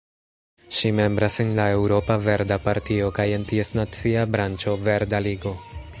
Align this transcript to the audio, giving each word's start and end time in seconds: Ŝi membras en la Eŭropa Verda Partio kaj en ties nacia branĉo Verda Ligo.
Ŝi 0.77 0.91
membras 0.99 1.35
en 1.43 1.51
la 1.59 1.67
Eŭropa 1.73 2.17
Verda 2.23 2.59
Partio 2.65 3.13
kaj 3.19 3.29
en 3.37 3.47
ties 3.53 3.75
nacia 3.81 4.25
branĉo 4.37 4.75
Verda 4.89 5.25
Ligo. 5.29 5.59